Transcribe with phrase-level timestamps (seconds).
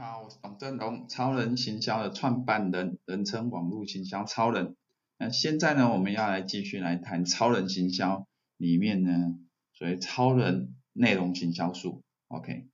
[0.00, 4.74] 好，我是董振龙，超人行销的创办人，人称网络行销超人。
[5.18, 8.26] 那现在呢，我们要来继续来谈超人行销
[8.56, 9.38] 里面呢，
[9.74, 12.02] 所谓超人内容行销术。
[12.28, 12.66] OK，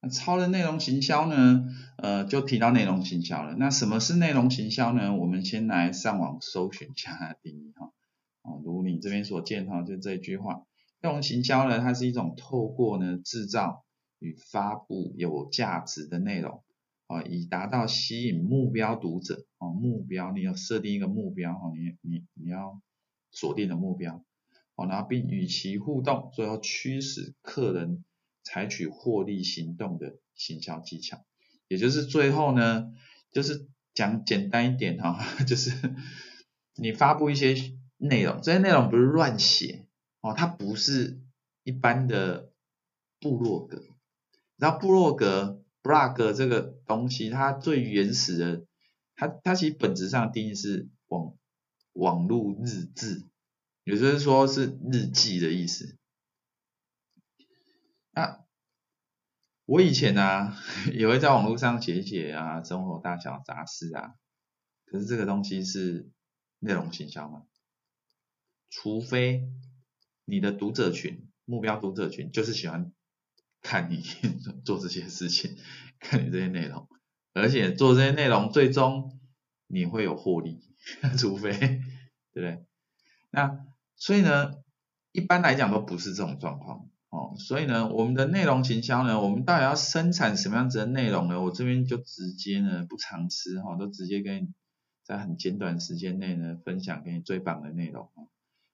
[0.00, 1.66] 那超人内容行销呢，
[1.98, 3.54] 呃，就提到内容行销了。
[3.58, 5.14] 那什么是内容行销呢？
[5.14, 7.92] 我们先来上网搜寻一下它的定义哈。
[8.40, 10.62] 哦，如你这边所见哈，就这一句话，
[11.02, 13.84] 内容行销呢，它是一种透过呢制造
[14.18, 16.62] 与发布有价值的内容。
[17.10, 22.80] 啊，以达到吸引目标读者哦，目标你要设定一个目标哦，你你你要
[23.32, 24.24] 锁定的目标
[24.76, 28.04] 哦，然后并与其互动，最后驱使客人
[28.44, 31.24] 采取获利行动的行销技巧，
[31.66, 32.92] 也就是最后呢，
[33.32, 35.72] 就是讲简单一点哈， 就是
[36.76, 37.56] 你发布一些
[37.96, 39.84] 内容，这些内容不是乱写
[40.20, 41.20] 哦，它不是
[41.64, 42.52] 一般的
[43.18, 43.82] 部落格，
[44.56, 45.59] 然后部落格。
[45.82, 48.66] Blog 这个东西，它最原始的，
[49.14, 51.34] 它它其实本质上定义是网
[51.92, 53.26] 网络日志，
[53.84, 55.96] 也就是说是日记的意思。
[58.12, 58.44] 那
[59.64, 60.56] 我以前呢、
[60.92, 64.14] 也会在网络上写一写啊，生活大小杂事啊。
[64.84, 66.10] 可是这个东西是
[66.58, 67.44] 内容行销吗？
[68.68, 69.48] 除非
[70.24, 72.92] 你的读者群，目标读者群就是喜欢。
[73.62, 74.02] 看你
[74.64, 75.56] 做这些事情，
[75.98, 76.88] 看你这些内容，
[77.34, 79.18] 而且做这些内容最终
[79.66, 80.60] 你会有获利，
[81.18, 81.80] 除非对
[82.32, 82.64] 不对？
[83.30, 83.58] 那
[83.96, 84.54] 所以呢，
[85.12, 87.34] 一般来讲都不是这种状况哦。
[87.38, 91.40] 所以呢，我们的内容行销呢，我们到底要生产什么样子的内容呢？
[91.40, 94.48] 我这边就直接呢不藏私哈，都直接跟你
[95.04, 98.08] 在很简短时间内呢分享给你最棒的内容，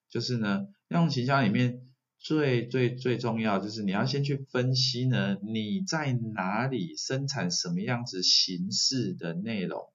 [0.08, 1.82] 就是呢内容行销里面。
[2.26, 9.92] 最最最重要就是你要先去分析呢，你在哪里生产什么样子形式的内容，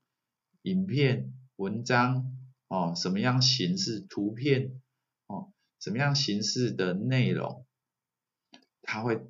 [0.62, 2.38] 影片、文章
[2.70, 4.82] 哦，什么样形式图片
[5.28, 7.66] 哦，什么样形式的内容，
[8.82, 9.28] 它会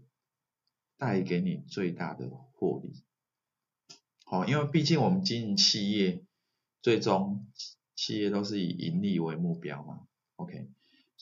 [0.99, 2.93] 带给你最大的获利。
[4.27, 6.23] 哦，因为毕竟我们经营企业，
[6.83, 7.47] 最终
[7.95, 10.01] 企业都是以盈利为目标嘛。
[10.35, 10.69] OK。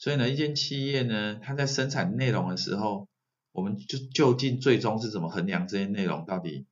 [0.00, 3.06] 所以呢，一间企业呢，它在生产内容的时候，
[3.52, 6.66] 我们就究竟最终是怎么衡量这些内容到底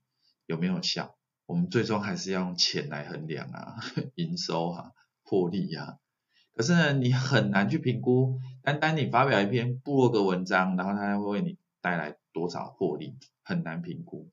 [0.47, 1.15] 有没有效？
[1.44, 3.77] 我们最终还是要用钱来衡量啊，
[4.17, 5.99] 营收啊，获利啊。
[6.55, 14.31] 可是呢，你很难去评估，单单你发表一篇部落格文章，然后它会为你带来多少获利，很难评估。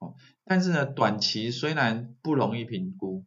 [0.00, 3.24] 哦，但是呢，短期虽然不容易评估，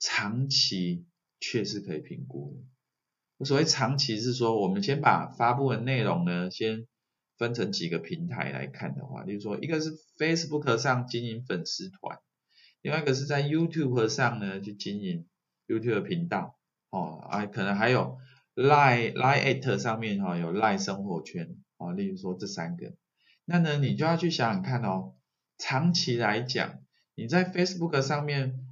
[0.00, 1.06] 长期
[1.38, 2.64] 却是可以评估。
[3.44, 6.86] 所谓长期是说，我们先把发布的内容呢，先
[7.38, 12.18] 分成几个平台来看的话，例如说，一个是 Facebook 上经营粉丝团，
[12.82, 15.26] 另外一个是在 YouTube 上呢去经营
[15.66, 16.56] YouTube 频道，
[16.90, 18.18] 哦，啊，可能还有
[18.54, 22.92] Line Line@ at 上面哈、有 Line 生活圈，哦，例如说这三个，
[23.44, 25.14] 那呢你就要去想想看哦，
[25.58, 26.78] 长期来讲，
[27.14, 28.66] 你在 Facebook 上面、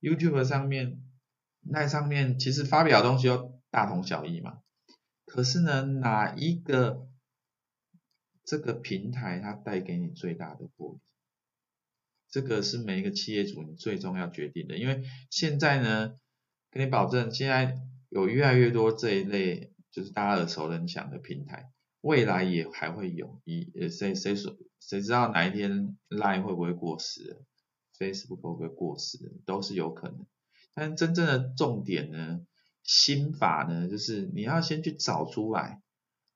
[0.00, 1.00] YouTube 上面、
[1.66, 3.52] Line 上面，其实发表的东西哦。
[3.74, 4.60] 大同小异嘛，
[5.26, 7.08] 可是呢，哪一个
[8.44, 11.00] 这个平台它带给你最大的获利？
[12.28, 16.14] 这个是每一个企业主你最终要决定的，因为现在呢，
[16.70, 17.80] 跟你保证，现在
[18.10, 27.42] 有越来越多这一类就是大家耳熟能详的平台，未来也还会有，以谁谁说谁知道哪一天 Line 会不会过时
[27.98, 30.24] ，Facebook 会不会过时，都是有可能。
[30.74, 32.46] 但真正的重点呢？
[32.84, 35.80] 心法呢，就是你要先去找出来，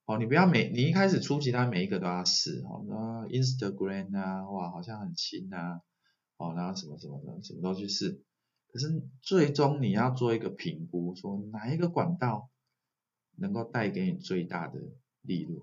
[0.05, 5.81] 哦，你不要每你一开始初期，它每一个都要试，哦，那 Instagram 啊，哇，好像很新啊，
[6.37, 8.23] 哦，然后什么什么的，什么都去试，
[8.73, 12.49] 可是最终你要做一个评估，说哪一个管道
[13.35, 14.79] 能够带给你最大的
[15.21, 15.61] 利润，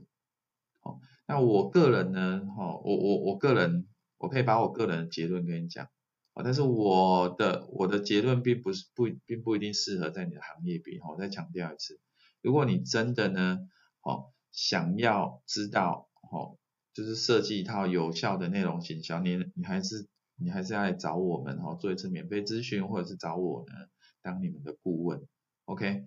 [0.82, 5.89] 哦，那我个人呢，哦，我我我个人，我可以把我个人的结论跟你讲。
[6.36, 11.98] 啊但是我的我的结论并不是不并不一定适合在你的行业里，我再强调一次，
[12.42, 13.60] 如果你真的呢，
[14.03, 16.59] 哦，想要知道，哦，
[16.92, 20.06] 就是设计一套有效的内容行销，你你还是
[20.36, 23.72] 你还是要来找我们，哦，做一次免费咨询，或者是找我呢
[24.21, 25.27] 当你们的顾问
[25.65, 26.04] ，OK？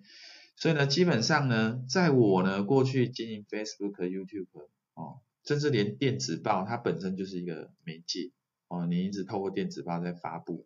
[0.54, 8.30] 所以呢，基本上呢，在我呢过去经营 Facebook、YouTube，哦，甚至连电子报，它本身就是一个媒介。
[8.70, 10.64] 哦，你一直透过电子报在发布，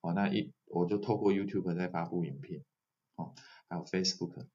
[0.00, 2.64] 哦，那一我就透过 YouTube 在发布影片，
[3.16, 3.34] 哦，
[3.68, 4.46] 还有 Facebook，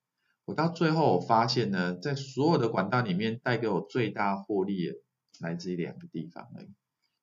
[0.46, 4.96] 我到最后我发现呢，在所有的管道里面带给我最大获利的
[5.40, 6.74] 来自于两个地方而已。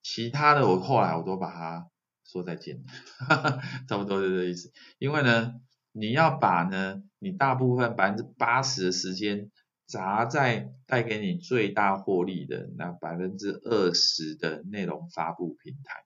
[0.00, 1.91] 其他的我后来我都把它
[2.25, 2.85] 说再见，
[3.19, 4.71] 哈哈，差不多就这意思。
[4.99, 5.55] 因为呢，
[5.91, 9.50] 你要把呢，你大部分百分之八十的时间
[9.86, 16.04] 砸在带给你最大获利的那百分之二十的内容发布平台，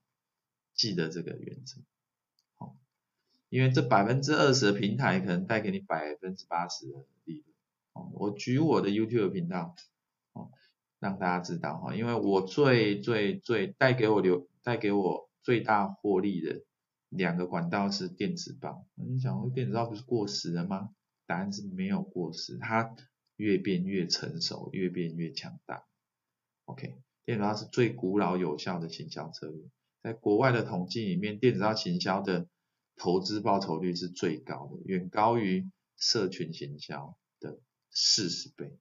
[0.75, 1.81] 记得这个原则。
[2.57, 2.77] 好，
[3.49, 7.45] 因为这百分之二十的平台可能带给你百分之八十的利润。
[7.93, 9.75] 哦，我举我的 YouTube 频道。
[11.01, 16.65] 让大家知道哈，因为我最最最带给我流带给我最大获利的
[17.09, 18.85] 两个管道是电子报。
[18.97, 20.91] 你想，电子报不是过时了吗？
[21.25, 22.97] 答案是没有过时，它
[23.39, 25.87] 越变越成熟，越变越强大。
[26.67, 29.65] OK，电子报是最古老有效的行销策略，
[30.03, 32.49] 在国外的统计里面，电子报行销的
[32.97, 38.77] 投资报酬率是最高的，远高于社群行销的四十倍，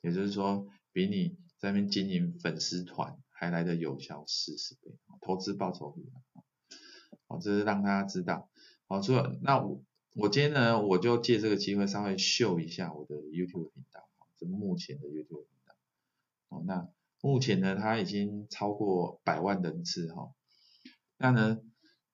[0.00, 4.90] 也就是说，比你在那边经营粉丝团还来的有效四十倍，
[5.20, 6.10] 投资报酬率，
[7.26, 8.50] 好，这是让大家知道。
[8.86, 9.84] 好，所以那我
[10.20, 15.74] 我今天呢，我就借这个机会稍微秀一下我的 YouTube 频道，这目前的 YouTube 频道。
[16.48, 16.88] 好，那
[17.20, 20.32] 目前呢，它已经超过百万人次哈。
[21.18, 21.60] 那呢，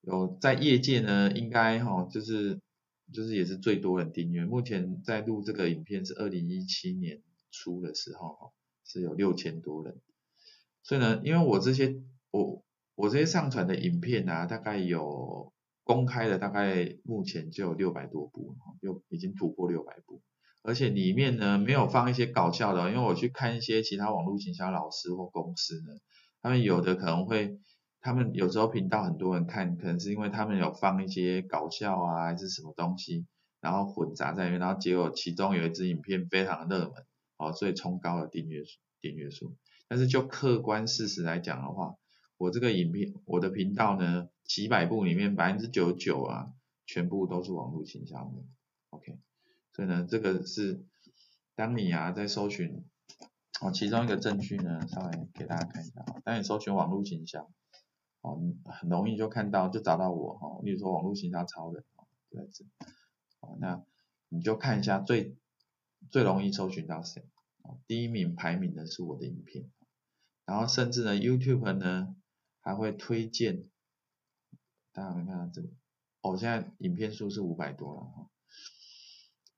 [0.03, 2.61] 有在业界呢，应该哈，就是
[3.11, 4.45] 就是也是最多人订阅。
[4.45, 8.51] 目前在录这个影片是二零一七年初的时候哈。
[8.87, 9.99] 是有六千多人，
[10.83, 12.63] 所以呢，因为我这些我
[12.97, 15.55] 我这些上传的影片啊，大概有
[15.85, 20.23] 公开的，大概目前就有六百多部，就已经突破六百部，
[20.63, 25.93] 而且里面呢没有放一些搞笑的，因为我去看一些其他网络行销老师或公司呢，
[26.41, 27.59] 他们有的可能会，
[28.01, 33.27] 他们有时候频道很多人看，可能是因为他们有放一些搞笑啊还是什么东西，
[33.61, 36.93] 然后混杂在里面，然后结果其中有一支影片非常热门。
[37.37, 39.57] 好，所以冲高了订阅数，订阅数。
[39.89, 41.95] 但是就客观事实来讲的话，
[42.37, 46.53] 我这个影片，我的频道呢，几百部里面百分之九十九啊，
[46.87, 48.43] 全部都是网络形象的。
[48.91, 49.19] OK，
[49.73, 50.85] 所以呢，这个是
[51.55, 52.85] 当你啊在搜寻，
[53.61, 56.05] 哦，其中一个证据呢，稍微给大家看一下。
[56.25, 57.49] 当你搜寻网络形象，
[58.21, 60.61] 哦，很容易就看到，就找到我哈。
[60.63, 62.65] 例如说网络形象超人，哦，就在这。
[63.41, 63.83] 哦，那
[64.29, 65.37] 你就看一下最。
[66.11, 67.25] 最容易搜寻到谁？
[67.87, 69.71] 第一名排名的是我的影片，
[70.45, 72.15] 然后甚至呢，YouTube 呢
[72.65, 73.69] 还会推荐，
[74.93, 75.73] 大家能看到这里，
[76.23, 78.29] 哦，现在影片数是五百多了哈。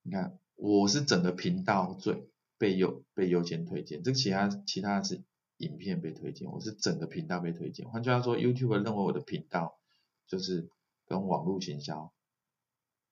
[0.02, 5.24] 你看，我是整个频道最被优被优先推荐，这个其他其他是
[5.56, 7.88] 影片被推荐，我是整个频道被推荐。
[7.88, 9.78] 换句话说，YouTube 认为我的频道
[10.26, 10.68] 就是
[11.06, 12.12] 跟网络行销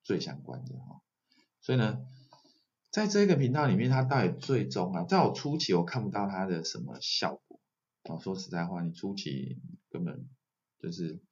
[0.02, 1.00] 最相关的哈，
[1.62, 2.06] 所以呢。
[2.90, 7.60] 在这个频道里面，它到底最终啊，在我初期我看不到它的什么效果。
[8.04, 9.60] 哦，说实在话，你初期
[9.94, 10.28] 根本
[10.80, 11.22] 就是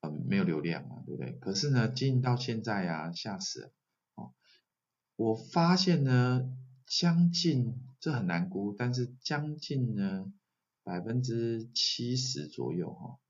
[0.00, 1.30] 嗯没有流量嘛，对不对？
[1.38, 3.72] 可是呢，经营到现在啊，吓死了。
[4.16, 4.34] 哦，
[5.14, 6.52] 我发现呢，
[6.86, 10.32] 将近这很难估，但是将近呢
[10.82, 13.20] 百分之七十左右哈，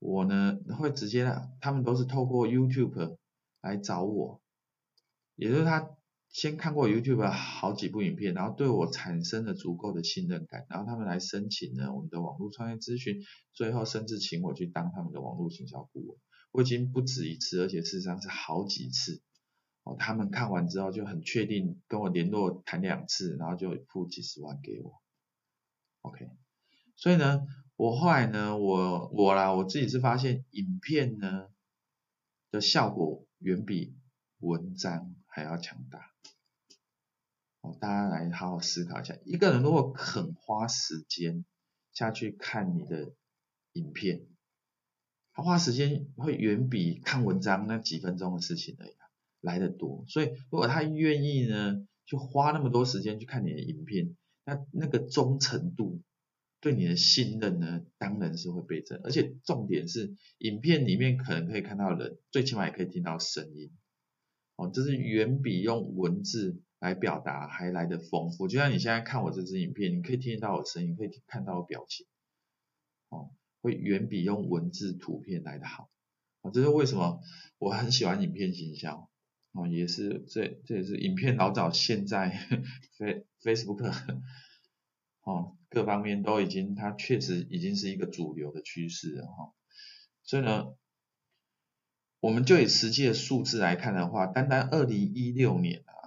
[0.00, 1.24] 我呢会直接，
[1.60, 3.18] 他们都是透过 YouTube
[3.60, 4.42] 来找我，
[5.36, 5.96] 也就是他。
[6.30, 13.22] 先看过 YouTube 好几部影片，然后对我产生了足够的信任感，然后他们来申请呢我们的网络创业咨询，
[13.52, 16.18] 最后甚至请我去当他们的网络行销顾问。
[16.52, 19.20] 我已经不止一次，而且事实上是好几次。
[19.84, 25.02] 哦，他们看完之后就很确定跟我联络谈两次，然后就付几十万给我。
[26.02, 26.28] OK，
[26.96, 31.48] 所以呢，我后来呢，我我啦，我自己是发现影片呢
[32.50, 33.96] 的效果远比
[34.40, 36.12] 文章还要强大。
[37.74, 41.44] 大家来好好思考一下，一个人如果肯花时间
[41.92, 43.12] 下去看你的
[43.72, 44.26] 影片，
[45.32, 48.90] 他花时间会远比看文章那几分钟的事情而已
[49.40, 50.04] 来得多。
[50.08, 56.02] 所以，如果他愿意呢，就花那么多时间去看你的影片，那那个忠诚度
[56.60, 59.00] 对你的信任呢，当然是会倍增。
[59.04, 63.70] 而且重点是，影片里面可能可以看到人，最起码也可以听到声音。
[64.56, 66.60] 哦，这是远比用文字。
[66.80, 72.06] 来表达还来得丰富，就像你现在看我这支影片，你可以听得到我声音，可以看到我表情，
[73.08, 73.30] 哦，
[73.60, 75.90] 会远比用文字图片来得好，
[76.40, 77.20] 哦，这是为什么
[77.58, 79.10] 我很喜欢影片行销，
[79.50, 82.38] 哦，也是这这也是影片老早现在
[83.42, 84.22] Facebook
[85.22, 89.52] 哦，各方面都已经，它确实已经是一个主流的趋势了哈，
[90.22, 90.76] 所以呢，
[92.20, 95.97] 我们就以实际的数字来看的话，单单二零一六年啊。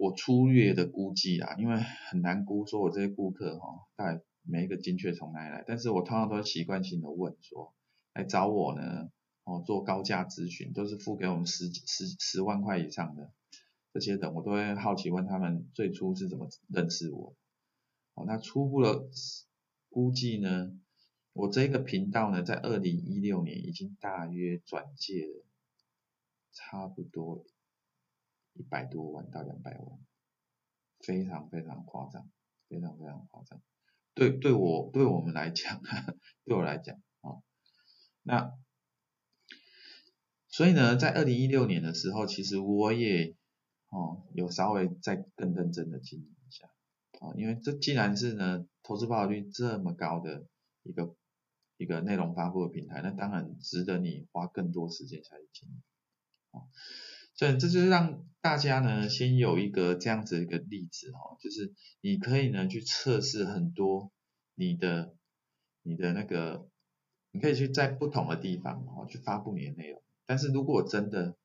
[0.00, 7.74] 我粗略的估计啊，因为很难估，说我这些顾客哈，大概每一个精确从哪里来，但是我通常都习惯性的问说，
[8.14, 9.10] 来找我呢，
[9.44, 13.30] 哦，做高价咨询，都是付给我们十十十万块以上的
[13.92, 17.36] 这些人，我都会好奇问他们最初是怎么认识我，
[18.14, 19.06] 哦，那初步的
[19.90, 20.72] 估计呢，
[21.34, 25.44] 我这个频道呢，在二零一六年已经大约转介了
[26.52, 27.44] 差不多
[28.54, 29.98] 一百多万到两百万，
[31.00, 32.30] 非常非常夸张，
[32.68, 33.60] 非常非常夸张。
[34.14, 35.80] 对，对我对我们来讲，
[36.44, 37.40] 对我来讲啊、
[38.22, 38.52] 那
[40.48, 43.36] 所以呢，在二零一六年的时候，其实我也
[43.88, 46.68] 哦有稍微再更认真的经营一下
[47.20, 50.46] 啊、因为这既然是呢投资报率这么高的
[50.82, 51.14] 一个
[51.76, 55.82] 一个内容发布的平台，那当然值得你花更多时间下去经营
[56.50, 56.64] 啊。
[57.48, 64.10] 以这就是让大家呢先有一个这样子一个例子哈，就是你可以呢去测试很多
[64.54, 65.14] 你的
[65.82, 66.68] 你的那个，
[67.30, 70.02] 你可以去在不同的地方哦去发布你的内容。
[70.26, 71.36] 但是如果真的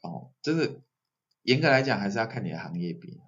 [0.00, 0.80] 哦，这个
[1.42, 3.20] 严格来讲还是要看你的行业比。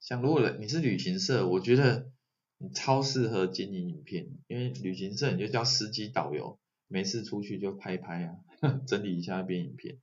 [0.00, 2.10] 像如果你是旅行社，我觉得
[2.58, 8.36] 你超适合经营影片，因为旅行社你就叫司机导游，没事出去就拍拍啊，
[8.86, 9.98] 整理一下编影片。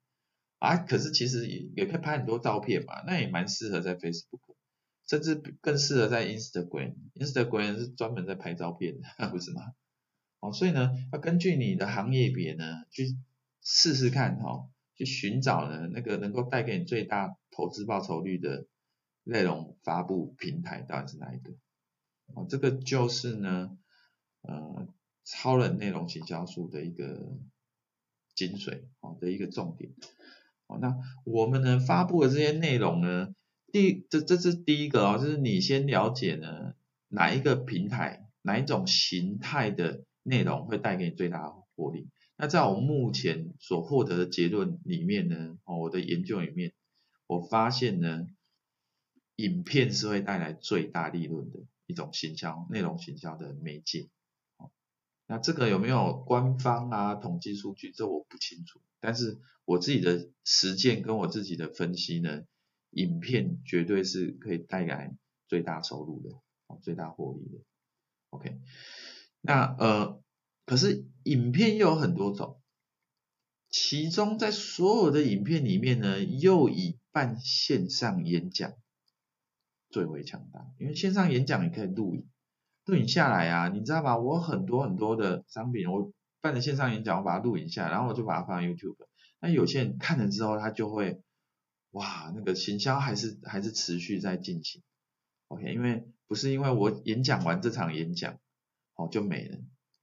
[0.64, 4.40] 啊，可是其实也也可以拍很多照片嘛，那也蛮适合在 Facebook，
[5.06, 6.96] 甚至更适合在 Instagram。
[7.16, 9.74] Instagram 是专门在拍照片的， 不是吗？
[10.40, 13.18] 哦，所以呢，要根据你的行业别呢，去
[13.62, 18.66] 试试看哈、哦，去寻找呢那个能够带给你最大投资报酬率的
[19.26, 21.52] 内容发布平台到底是哪一个？
[22.36, 23.78] 哦，这个就是呢，
[24.44, 24.88] 呃，
[25.26, 27.38] 超人内容行销术的一个
[28.34, 29.92] 精髓哦的一个重点。
[30.82, 33.34] 那我们呢发布的这些内容呢，
[33.72, 36.74] 第这这是第一个哦，就是你先了解呢
[37.08, 42.10] 哪一个平台哪一种形态的内容会带给你最大的获利。
[42.36, 46.74] 那在我目前所获得的结论里面呢，哦，我的研究里面，
[47.28, 48.28] 我发现呢，
[49.36, 54.10] 影片是会带来最大利润的一种行销内容行销的媒介。
[55.26, 57.92] 那这个有没有官方啊统计数据？
[57.92, 58.82] 这我不清楚。
[59.00, 62.44] 但是我自己的实践跟我自己的分析呢，
[62.92, 65.16] 影片绝对是可以带来
[65.48, 67.64] 最大收入的，最大获利的。
[68.30, 68.60] OK，
[69.42, 70.24] 那呃，
[70.66, 72.62] 可是影片又有很多种，
[73.70, 78.74] 其中在所有的影片里面呢，又以办线上演讲
[79.90, 82.28] 最为强大，因为线上演讲你可以录影，
[82.86, 84.18] 录影下来啊，你知道吗？
[84.18, 86.12] 我很多很多的商品我。
[86.44, 88.98] 办的线上演讲，我把它录影下，然后我就把它放 YouTube。
[89.40, 91.22] 那有些人看了之后，他就会，
[91.92, 94.84] 哇，那个行销还是还是持续在进行。
[95.48, 98.40] OK，因为不是因为我演讲完这场演讲，
[98.96, 99.58] 哦就没了，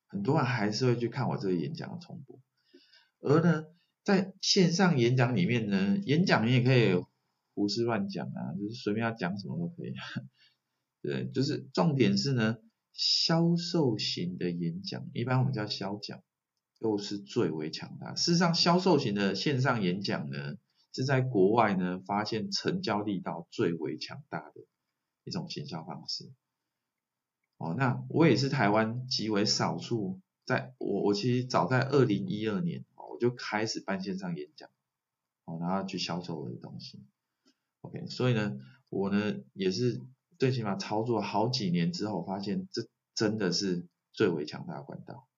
[0.06, 2.40] 很多人还是会去看我这个演讲的重播。
[3.20, 3.66] 而呢，
[4.02, 7.04] 在线上演讲里面呢，演讲你也可以
[7.52, 9.92] 胡思乱讲啊，就是随便要讲什么都可以。
[11.04, 12.56] 对，就是重点是呢，
[12.92, 16.22] 销售型的演讲，一般我们叫销讲。
[16.82, 18.14] 都是最为强大。
[18.14, 20.56] 事实上，销售型的线上演讲呢，
[20.94, 24.62] 是在国外呢发现成交力道最为强大的
[25.24, 26.32] 一种行销方式。
[27.58, 34.70] 哦，那我也是台湾极为少数，在我我其实早在二零一二年，我就开始办线上演讲，
[35.44, 37.04] 哦，然后去销售我的东西。
[37.82, 38.56] OK，所以呢，
[38.88, 40.00] 我呢也是
[40.40, 45.28] 最起码操作好几年之后，发现这真的是最为强大的管道。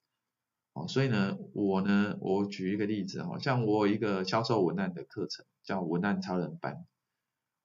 [0.75, 6.87] 哦，所以呢，我呢，我举一个例子哈，像我有一个销售文案的课程，叫文案超人班。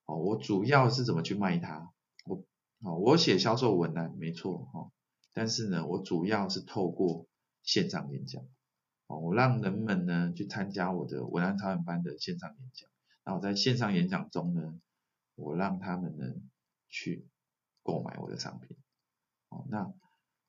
[0.05, 1.93] 哦，我主要是怎么去卖它？
[2.25, 2.43] 我，
[2.81, 4.89] 哦，我写销售文案没错哈，
[5.31, 7.27] 但是呢，我主要是透过
[7.61, 8.43] 线上演讲。
[9.05, 12.89] 哦，我让人们呢去参加我的文案超人班的线上演讲，
[13.23, 14.73] 然后在线上演讲中呢，
[15.35, 16.33] 我让他们呢
[16.97, 17.27] 去
[17.83, 18.77] 购买我的商品。
[19.49, 19.93] 哦，那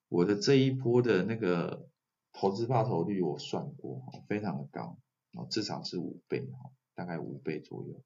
[0.09, 1.89] 我的这一波的那个。
[2.31, 4.99] 投资报酬率我算过，非常的高，
[5.33, 6.47] 哦至少是五倍，
[6.95, 8.05] 大概五倍左右。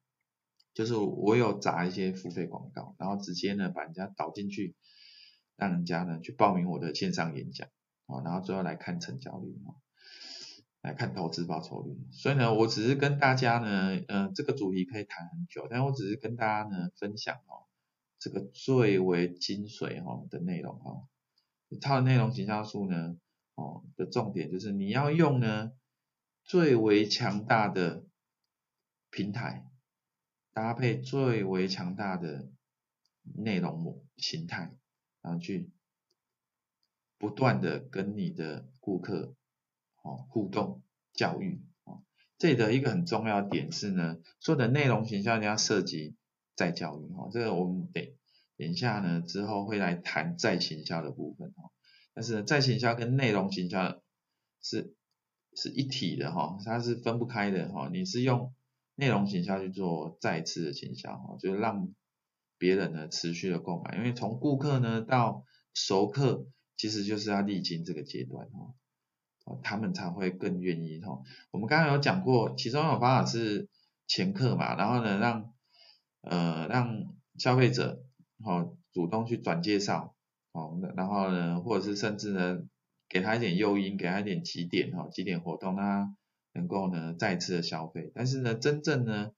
[0.73, 4.75] 就是我有砸一些付费广告，然后直接呢把人家导进去，
[5.55, 7.69] 让人家呢去报名我的线上演讲，
[8.23, 9.55] 然后最后来看成交率，
[10.81, 11.95] 来看投资报酬率。
[12.11, 17.67] 所以呢，我只是跟大家呢，呃，这个主题可以谈很久，但我只是跟大家呢分享哦，
[18.23, 21.09] 这个最为精髓哈的内容哈，
[21.81, 23.17] 它的内容行销术呢。
[23.55, 25.73] 哦，的重点就是你要用呢
[26.43, 28.03] 最为强大的
[29.11, 29.67] 平台，
[30.53, 32.49] 搭配最为强大的
[33.35, 34.73] 内容模形态，
[35.21, 35.69] 然后去
[37.19, 39.35] 不断的跟你的顾客
[40.01, 40.81] 哦互动
[41.13, 42.03] 教育哦，
[42.39, 46.15] 这里的一个很重要的点是呢，做的内容行销你要涉及
[46.55, 48.15] 再教育哈，这个我们得
[48.57, 51.71] 等一下呢之后会来谈再行销的部分哈，
[52.13, 54.01] 但是呢再行销跟内容行销
[54.61, 54.95] 是
[55.55, 58.53] 是一体的哈，它是分不开的哈，你是用
[58.95, 61.93] 内容行销去做再次的行销哈，就是让
[62.57, 66.45] 别人呢持续的购买，因为从顾客呢到熟客。
[66.75, 68.47] 其实就是要历经这个阶段
[69.45, 71.21] 哦，他们才会更愿意哈。
[71.51, 73.69] 我们刚刚有讲过，其中一种方法是
[74.07, 75.53] 前客嘛，然后呢让
[76.23, 78.03] 呃让消费者
[78.43, 80.15] 哦主动去转介绍
[80.51, 82.59] 哦，然后呢或者是甚至呢
[83.07, 86.17] 给他一点诱因，给他一点起点哈，集点活动，让他
[86.53, 88.11] 能够呢再次的消费。
[88.15, 89.31] 但是呢真正呢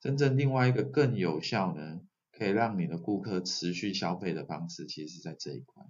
[0.00, 2.00] 真正另外一个更有效呢，
[2.32, 5.84] 可以让你的顾客持续消费的方式，其实是在这一块。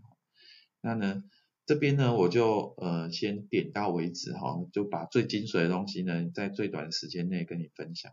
[0.81, 1.23] 那呢，
[1.65, 8.13] 这边呢，我就呃先点到为止哈，就把最精髓的东西呢，在最短的时间内跟你分享。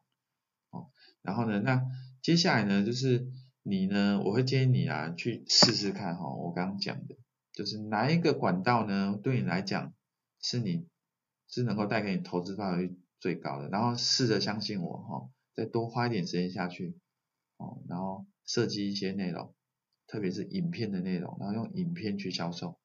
[0.78, 0.90] 哦，
[1.22, 1.84] 然后呢，那
[2.22, 3.28] 接下来呢，就是
[3.64, 7.16] 你呢，我会建议你啊，去试试看哈，我刚刚讲的，
[7.54, 9.94] 就是哪一个管道呢，对你来讲
[10.42, 10.88] 是你
[11.48, 16.98] 是能够带给你投资报酬率最高的，然后试着相信我哈，再多花一点时间下去，
[17.58, 19.54] 哦，然后设计一些内容。
[20.10, 22.80] 特别是影片的内容，然后用影片去销售，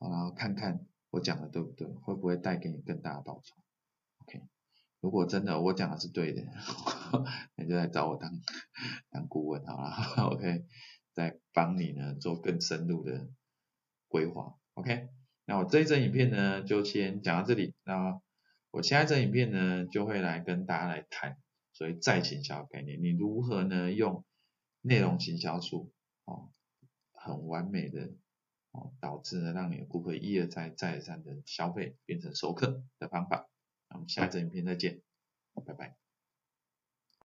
[0.00, 3.54] 然后看看我讲的对不对，会不会带给你更大的报酬
[4.18, 4.42] ？OK，
[5.04, 6.42] 如果真的我讲的是对的，
[7.56, 8.40] 那就来找我当
[9.10, 9.92] 当顾问好了，
[10.32, 10.64] OK，
[11.12, 13.28] 再帮你呢做更深入的
[14.08, 15.10] 规划，OK，
[15.44, 18.18] 那我这一支影片呢就先讲到这里，那
[18.70, 21.36] 我下一阵影片呢就会来跟大家来谈，
[21.74, 24.24] 所以再行销概念，你如何呢用
[24.80, 25.92] 内容行销术。
[26.24, 26.48] 哦，
[27.12, 28.14] 很完美的
[28.70, 33.50] 哦，导致呢让你的顾客一而再再而三的消费变成熟客的方法。
[33.94, 35.00] 我们下一次影片再见，
[35.64, 36.03] 拜拜。